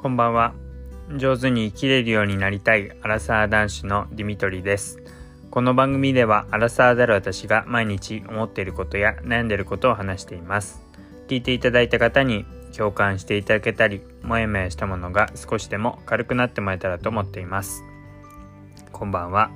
[0.00, 0.54] こんばんは。
[1.18, 4.98] 上手に生きれるようになりたいアラサー男子のディミトリです。
[5.50, 10.80] この番組ではアラサーである私が毎日思っていることや悩んでいることを話しています。
[11.28, 17.84] 聞いていただいた方に共感していただけたりもやもやしたものが少しでも軽くなってもらえたらと思っています。
[18.92, 19.50] こんばんは、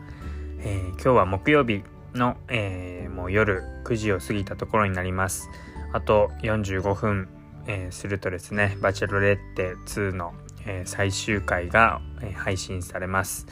[0.59, 1.83] えー、今日は木曜日
[2.13, 5.49] の、えー、もう夜9時を過ぎたところになります。
[5.95, 7.31] あと45分
[7.67, 10.35] えー、するとですね「バチェロレッテ2の」
[10.67, 13.47] えー、最終回が、えー、配信されます、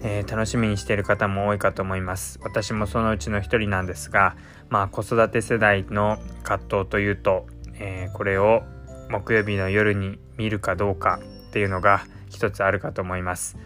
[0.00, 2.38] えー、楽しみにしている方も多いかと思います。
[2.42, 4.36] 私もそのうちの一人なんですが
[4.70, 8.62] まあ子育て世代の葛藤というと、えこれを
[9.10, 13.56] 木曜日の夜に見るかどうかっていうのが一つあるかと思います。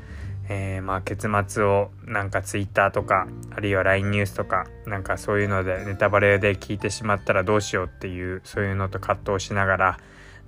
[0.52, 9.98] えー、まあ結末をなんか Twitter とかあるいは LINE ニュースとかなんかそういうのでネタバレで聞いてしまったらどうしようっていうそういうのと葛藤しながら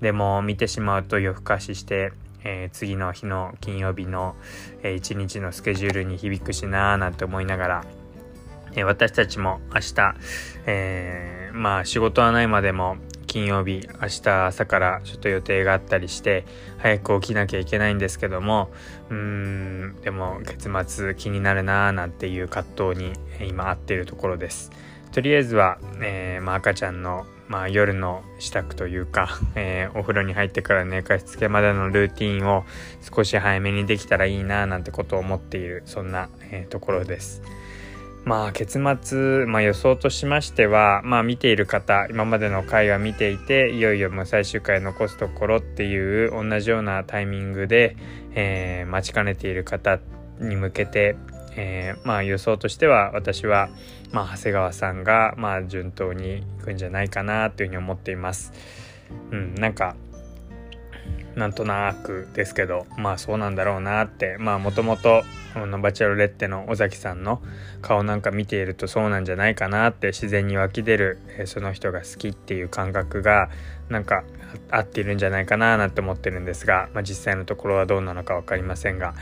[0.00, 4.34] でも見てしまうと夜更かしして、えー、次の日の金曜日の、
[4.82, 7.84] えー、一日のスケジュールに響くしなーなんて思いながら、
[8.72, 10.14] えー、私たちも明日、
[10.66, 12.96] えー、まあ仕事はないまでも
[13.32, 16.44] 金曜日明日朝からちょっと予定があったりして
[16.76, 18.68] 早く起きなきゃいけないんですけども
[19.08, 24.70] うーんでも月末気になるなーなんていう葛藤に今合っているところです。
[25.12, 32.64] とりあえずは、えー、まあ、赤ちゃんの、まあ、夜の支度というか、 えー、お風呂に入ってから寝かしつけまでのルーティンを
[33.00, 37.42] 少し早めにできたらいいななんてことを思っているそんな、えー、ところです。
[38.24, 47.96] まあ結末、まあ、予想としましては、まあ、見ている方今までの回は見ていていよいよもう最終回残すところっていう同じようなタイミングで、
[48.34, 49.98] えー、待ちかねている方
[50.38, 51.16] に向けて、
[51.56, 53.70] えー、まあ予想としては私は、
[54.12, 58.52] まあ、長谷川さんが、まあ、順当にいくんじゃないかなというふうに思っています。
[59.32, 59.96] うん、なんか
[61.34, 64.36] なんとなくですけどまあそうなんだろうなって。
[64.38, 65.22] まあもともと
[65.80, 67.42] バチェロレッテの尾崎さんの
[67.82, 73.50] 顔なんか見ているとそうなんじゃないかなって自然に湧き出る、え、その人が好きっていう感覚が
[73.88, 74.24] なんか
[74.70, 79.14] 合っているんじゃないかななんて思ってるんですが、まあ、実際のところはどうなのか分かりませんが、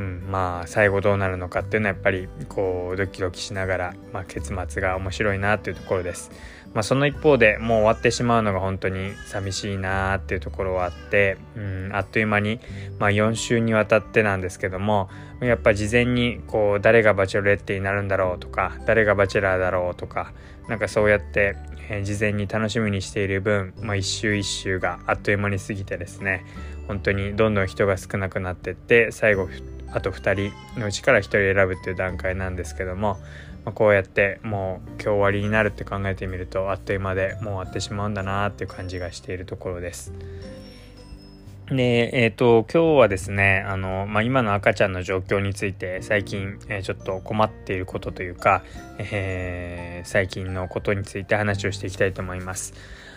[0.00, 6.30] うん、まあ最後どうなるのかっていうのはやっぱりこうドキドキしながら、まあ、結末が面白いなっていうところです。
[6.72, 12.60] まあ、その一方でもう終わってしまうのが本当に寂しいなっていうところはあって、うん、あっという間に、
[13.00, 15.08] まあ、4週にわたってなんですけども
[15.40, 20.32] やっぱ事前にこう誰がバチェロレッテになるんだろうとか誰がバチェラーだろうとか
[20.68, 21.56] なんかそうやって、
[21.88, 26.44] え、事前に楽しみにしている分、まあ、一周一周があっという間に過ぎてですね
[26.86, 29.48] 本当にどんどん人が少なくなってって最後
[29.92, 33.18] あと2人のうちから1人選ぶっていう段階なんですけども
[33.64, 40.12] まあ、こうやってもう今日終わりになるって考えてみるとあっという間でもう終わってしまうんだなっていう感じがしているところです。
[41.70, 48.62] で、えっ、ー、と、今日はですね、あの、まあ、今の赤ちゃんの状況について最近、えー、ちょっと困っていることというか、
[48.98, 52.74] えー、最近のことについて話をしていきたいと思います。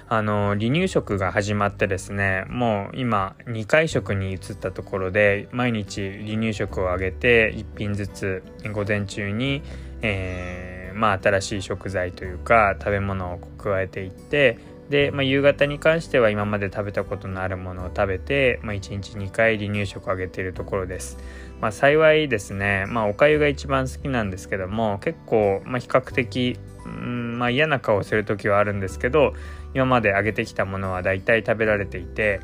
[0.09, 8.43] あの離乳食が始まってですねもう今2回食に移ったところで毎日離乳食をあげて1品ずつ
[8.73, 9.63] 午前中に、
[10.01, 14.59] えー、まあ新しい食材というか食べ物を加えていって
[14.93, 21.17] で、まあ、夕方に関しては今まで食べたことのあるものを食べて、まあ、1日2回離乳食をあげているところです。
[21.59, 29.33] まあ、幸いですね、まあ、おかゆが一番好きなんですけども結構、ま、比較的、うんま、嫌な顔をする時はあるんですけど
[29.73, 32.41] 今まであげてきたものは大体食べられていて、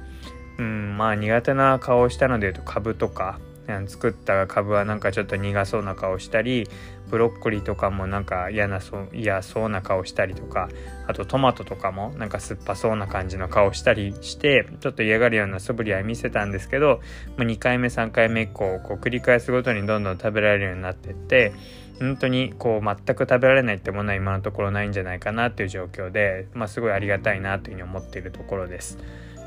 [0.58, 3.40] うん、まあ苦手な顔をしたのでいうとカブとか
[3.88, 6.68] 作った株はなんかちょっと苦そうな顔したり
[7.10, 10.70] ブロッコリーとかもなんか嫌なそう嫌そうな顔したりとか
[11.08, 17.02] あとトマトとかもなんか酸っぱそうな感じの顔したりしてちょっと嫌がるような素振りは見せたんですけど、
[17.38, 21.54] ま、2回目3回目以降こう繰り返すごとにどんどん食べられるようになってって
[22.00, 28.98] 本当にこう全く食べられないってものは今のところないんじゃないかなっていう状況で、まあ、すごいありがたいなというふうに思っているところです。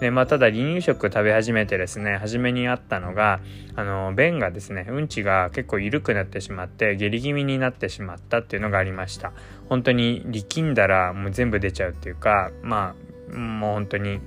[0.03, 3.39] でまあただ離乳食食べ始めてですね初めにあったのが
[3.77, 9.33] あの便がですねうんちが結構緩くなってしまって下痢気味になってしまったっていうのがありました。
[9.69, 12.97] 本当に力んだらもう全部出ちゃうっていうかま
[13.33, 14.19] あもう本当に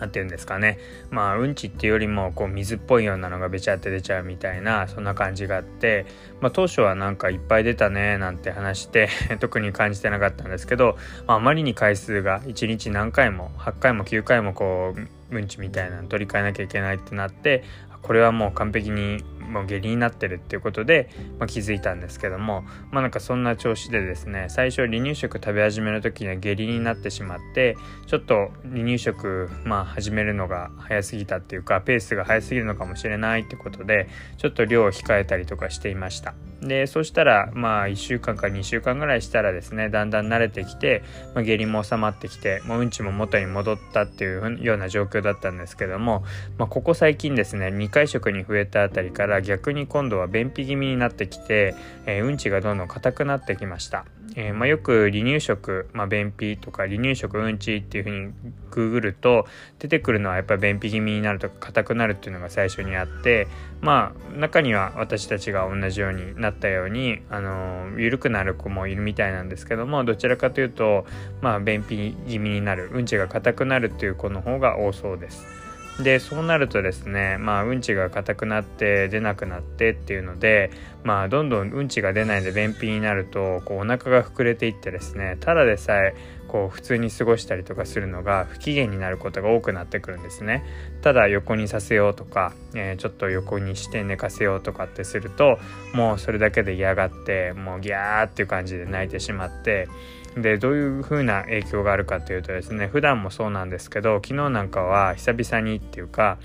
[0.00, 0.78] 何て言うんですかね。
[1.10, 6.06] まあうんちっていうよりもこう水っぽいようなのがべちゃって出ちゃうみたいなそんな感じがあって、
[6.40, 9.08] まあ、当初はなんかいっぱい出たねなんて話して
[9.40, 15.00] 特に感じてなかったんですけど、まあ、まりに回数が1日何回も8回も9回もこう
[15.30, 17.64] うんちみたいなの取り替えなきゃいけないってなって
[18.02, 21.08] これはもう完璧にもう下痢になってるっていうことで、
[21.38, 27.76] まあ、気づいたんですけどもまあなんかそんな調子でですね最初離乳食食べ始めの時には下痢になってしまって
[28.06, 36.34] ちょっと離乳食まあ始めるのが早すぎたっていうかペースが早すぎるのかもしれないってことでちょっと量を控えたりとかしていました。
[36.62, 41.02] でそしたらまあ1週間か2週間ぐらいしたらですねだんだん慣れてきて、
[41.34, 46.24] まあ、下痢も収まってきてもううんちも元に戻ったっていうような状況だったんですけども、
[46.56, 51.74] まあ、ここ最近ですね2回食に増えたあたりから逆に今度は便秘気味になってきて、
[52.04, 54.04] えー、うんちがどんどん硬くなってきました。
[54.38, 58.32] えー、まあ、よく離乳食、まあ、便秘とか離乳食うんちっていうふうに
[58.70, 59.46] ググると
[59.78, 63.48] 出てくるのはやっぱり便秘気味になるとか硬くなるっていうのが最初にあって
[63.80, 71.06] まあ中には私たちが同じようになったようにあの緩くなる子もいるみたいなんですけどもどちらかというと
[71.40, 75.65] まあ便秘気味になるうんちが硬くなるっていう子の方が多そうです。
[76.02, 80.70] でそうなるとですねまあうんちが硬くなって出なくなってっていうので
[81.04, 86.14] まあどんどんうんちが出ないで便秘になるとこうお腹が膨れていってですねただでさえ
[86.48, 90.64] こう普通に過ごしたりとかするのが不機嫌になることが多くなってくるんですね。
[91.02, 95.58] ただ横にさせようとか、えー、ちょっと横にして寝かせようとかってすると
[95.92, 99.88] もうそれだけで嫌がってもうギャーっていう感じで泣いてしまって
[100.36, 106.38] でどういう風な影響があるかというとですね普段もそうなんですけど昨日なんかは久々にっていうか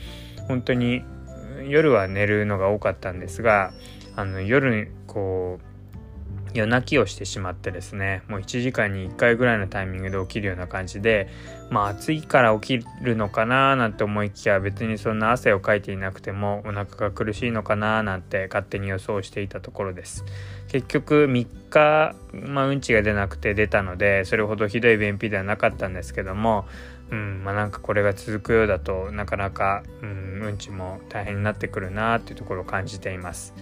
[0.47, 1.03] 本当に
[1.67, 3.73] 夜は寝るのが多かったんですが
[4.15, 5.70] あの夜こう
[6.53, 11.29] 夜泣きをしてしまってですねもう1時間に1回ぐらいのタイミングで起きるような感じで
[11.69, 20.25] まあ暑いから起きるのかななんて思いきや別にそんな汗をかいていなくてもお腹が苦しいのかななんて勝手に予想していたところです
[20.67, 26.65] 結局3日、まあ、うんちが出なくて出たのでそれほどひどい便秘ではなかったんですけども
[27.11, 33.53] うんまあ、なんかこれが続くようだとなかなか、うん、うんちも大変になってくるなっていうところを感じています。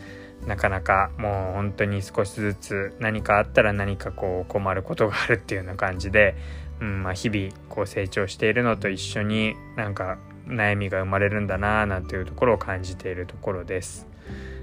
[0.47, 6.35] なかなかもう本当に少しずつ何かあったら何かこう困ることがあるっていうような感じで、
[6.79, 14.07] うんまあ、日々こう成長しているのと一緒になんか悩みが生まれるんだななんていうところを感じているところです。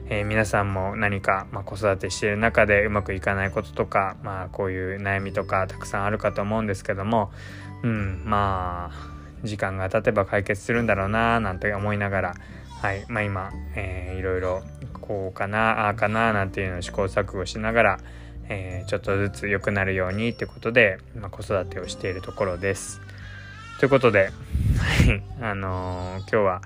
[0.08, 7.32] えー、皆さんも何か、まあ、子育てしている中でうまくいかないこととか、まあ、こういう悩みとかたくさんあるかと思うんですけども、
[7.82, 12.34] うん、まあ時間が経てば解決するんだろうななんて思いながら、
[12.82, 14.62] はいまあ、今、えー、いろいろ
[15.00, 17.99] こうかなああかななんていうのを試行錯誤しながら、
[18.49, 23.00] えー、ちょっとずつ良くなるようにってことで、まあ、子育てをしているところです。
[23.81, 24.31] ということで、
[25.40, 26.62] あのー、今日は、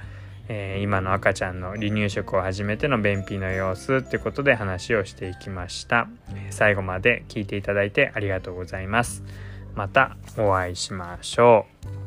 [0.48, 6.08] えー、今の赤ちゃんの離乳食を始めての便秘の様子ってことで話をしていきました。
[6.50, 9.22] 最後まで聞いていただいてありがとうございます。
[9.74, 11.66] またお会いしましょ
[11.96, 12.00] う。